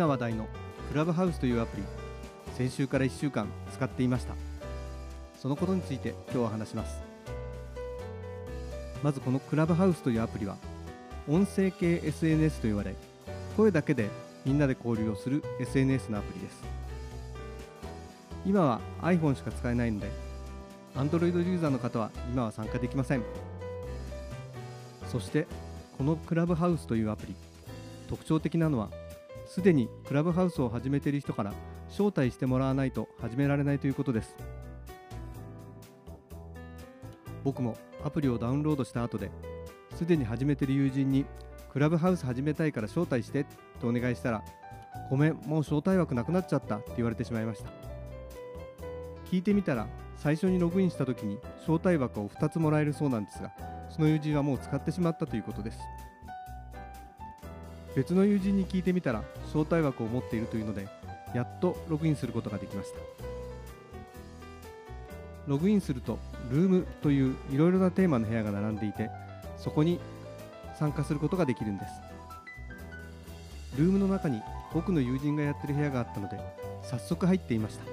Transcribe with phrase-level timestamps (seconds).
[0.00, 0.48] 今話題の
[0.90, 1.82] クラブハウスというアプリ
[2.56, 4.32] 先週から1週間使っていました。
[5.38, 7.02] そのことについて今日は話します。
[9.02, 10.56] まずこのクラブハウスというアプリは
[11.28, 12.94] 音声系 SNS と言われ
[13.58, 14.08] 声だけで
[14.46, 16.64] みんなで交流をする SNS のアプリです。
[18.46, 20.08] 今は iPhone しか使えないので
[20.96, 23.22] Android ユーザーの方は今は参加できません。
[25.12, 25.46] そして
[25.98, 27.34] このクラブハウスというアプリ
[28.08, 28.88] 特徴的なのは
[29.50, 31.52] すでにクラブハウスを始めている人から
[31.88, 34.36] 招待してもらわないと始められないということです。
[37.42, 39.32] 僕もアプリをダウンロードした後で
[39.96, 41.24] すでに始めている友人に
[41.72, 43.44] クラブハウス始めたいから招待して
[43.80, 44.44] とお願いしたら
[45.10, 47.70] ごめんもう招待枠なくなっちゃったって言われてしまいました。
[49.32, 53.50] 聞いてみたら最初にログインした時に招待枠を2つもらえるそうなんですが
[53.88, 55.80] その友人はもう使ってしまったということです。
[57.94, 60.88] 別の友人に聞いてみたら招待枠を持っているというので
[61.34, 62.98] やっとログインすることができました。
[65.46, 66.18] ログインすると
[66.50, 69.10] ルームといういろいろなテーマの部屋が並んでいて
[69.56, 69.98] そこに
[70.78, 71.92] 参加することができるんです。
[73.76, 76.38] ルームの中に僕の友人がやってる部屋があったので
[76.82, 77.84] 早速入っていました。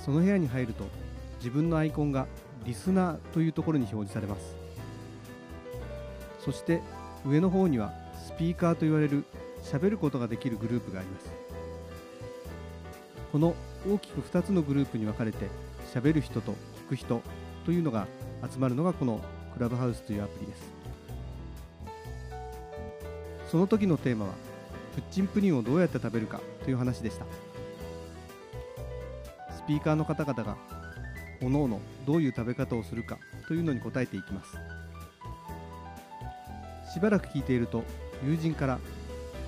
[0.00, 0.84] その部屋に入ると
[1.38, 2.26] 自分のアイコンが
[2.64, 4.54] リスナーというところに表示されます。
[6.44, 6.80] そして
[7.26, 7.92] 上の方には
[8.26, 9.24] スピーカーと言われる
[9.62, 11.30] 喋ることができるグループがあります。
[13.32, 13.54] この
[13.88, 15.46] 大きく2つのグループに分かれて
[15.94, 16.52] 喋る人と
[16.86, 17.22] 聞く人
[17.64, 18.06] というのが
[18.50, 19.20] 集まるのがこの
[19.54, 20.62] クラブハウスというアプリです。
[23.50, 24.32] その時のテーマは
[24.94, 27.24] プッチンプリンをどうやって食べるかという話でした。
[29.54, 30.56] スピーカーの方々が
[31.40, 34.56] 各々どういう食べ方をするかというのに答えていきます。
[36.92, 37.84] しばらく聞いていると
[38.24, 38.78] 友人から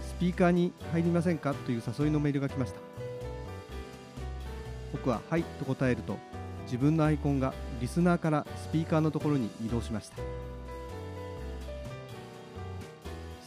[0.06, 1.52] スピーカーに入りませんか？
[1.54, 2.80] という誘いのメールが来ました。
[4.92, 6.16] 僕は「はい」と答えると
[6.66, 10.16] 自分のアイコンがリスナーからスピーカーのところに移動しました。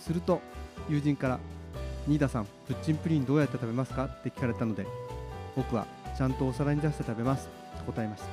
[0.03, 0.41] すると
[0.89, 1.39] 友人から
[2.05, 4.85] 「新田さんプッチンプリンどうやって食べますか?」って聞かれたので
[5.55, 7.47] 僕はちゃんとお皿に出して食べます。
[7.85, 8.27] と答えました。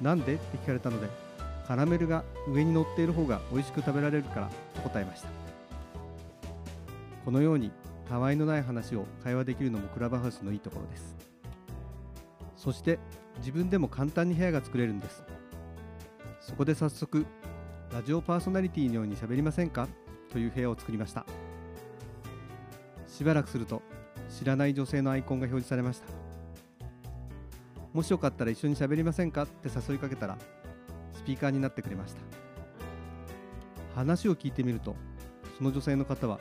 [0.00, 0.34] なんで？
[0.34, 1.25] って聞かれたので
[1.66, 5.28] カラメルが上に乗っている方が美味しく食べられるからと答えました。
[7.24, 7.72] このように
[8.08, 11.16] たわいのない話を会話できるのもクラブハウスのいいところです。
[12.56, 13.00] そして
[13.38, 15.24] 自分でも簡単に部屋が作れるんです。
[16.40, 17.26] そこで早速
[17.92, 19.88] ラジオパーソナリティのように喋りませんか？
[20.30, 21.26] という部屋を作りました。
[23.08, 23.82] しばらくすると
[24.30, 26.06] 知らない女性のアイコンが表示されました。
[27.92, 29.42] もしよかったら一緒に喋りませんか？
[29.42, 30.38] って誘いかけたら
[31.26, 32.20] ピーカーになってくれました。
[33.96, 34.94] 話を聞いてみると
[35.58, 36.38] その女性の方は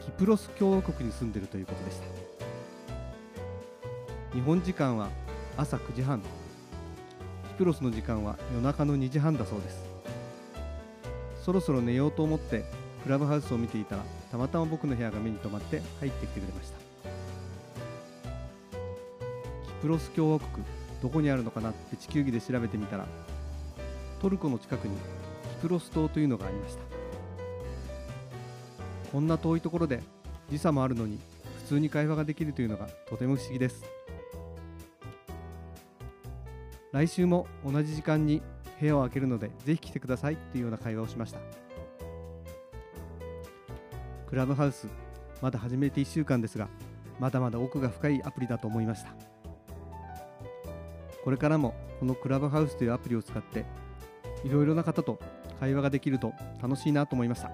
[0.00, 2.06] キプロス共和国に住んでいるということでした。
[4.34, 5.08] 日本時間は
[5.56, 6.20] 朝9時半。
[6.20, 6.26] キ
[7.58, 9.84] プロスの時間は夜中の2時半だそうです。
[11.42, 12.64] そろそろ寝ようと思って
[13.02, 16.78] クラブハウスを見ていたらたまたま僕の部屋が目に留まって入ってきてくれました。
[19.66, 20.64] キプロス共和国
[21.02, 23.06] どこにあるのかなって地球儀で調べてみたら
[24.18, 24.96] トルコの近くに
[25.56, 26.82] キプロス島というのがありました。
[29.12, 30.02] こんな遠いところで
[30.50, 31.18] 時差もあるのに
[31.64, 33.84] 普通に会話ができるというのがとても不思議です。
[36.92, 38.42] 来週も同じ時間に
[38.80, 41.38] 部屋を開けるのでぜひ来てくださいというような会話をしました。
[44.26, 44.88] クラブハウス
[45.40, 46.68] まだ始めて1週間ですが
[47.18, 49.14] まだまだ奥が深いアプリだと思いました。
[51.24, 53.64] これからもこのクラブハウスというアプリを使って
[54.44, 55.18] いろいろな方と
[55.60, 56.32] 会話ができると
[56.62, 57.50] 楽しいなと思いました。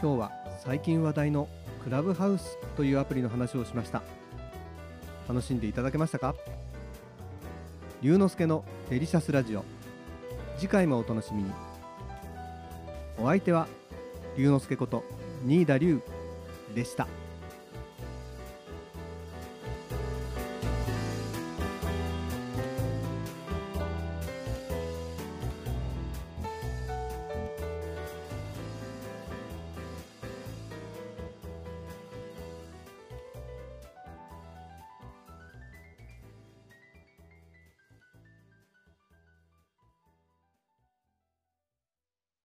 [0.00, 0.30] 今日は
[0.64, 1.48] 最近話題の
[1.82, 4.00] クラブハウスというアプリの話をしました。
[5.28, 6.34] 楽しんでいただけましたか？
[8.00, 9.64] 龍之介のデリシャスラジオ。
[10.56, 11.50] 次回もお楽しみに。
[13.18, 13.68] お相手は
[14.38, 15.04] 龍之介こと
[15.44, 16.00] 新田龍
[16.74, 17.06] でした。